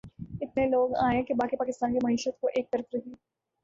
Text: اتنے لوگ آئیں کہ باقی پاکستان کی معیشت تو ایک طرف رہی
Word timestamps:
اتنے 0.41 0.65
لوگ 0.67 0.95
آئیں 0.99 1.21
کہ 1.23 1.33
باقی 1.33 1.57
پاکستان 1.57 1.93
کی 1.93 1.99
معیشت 2.03 2.41
تو 2.41 2.47
ایک 2.55 2.71
طرف 2.71 2.93
رہی 2.93 3.09